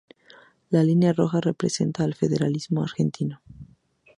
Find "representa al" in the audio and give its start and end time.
1.41-2.15